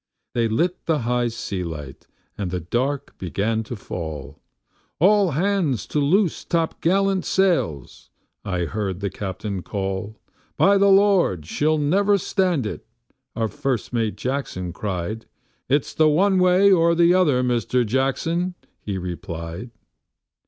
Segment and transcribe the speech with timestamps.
[0.33, 4.39] They lit the high sea light, and the dark began to fall.
[4.97, 8.09] "All hands to loose topgallant sails,"
[8.43, 10.17] I heard the captain call.
[10.57, 12.83] "By the Lord, she'll never stand it,"
[13.35, 15.27] our first mate Jackson, cried.
[15.69, 17.85] ..."It's the one way or the other, Mr.
[17.85, 19.69] Jackson," he replied.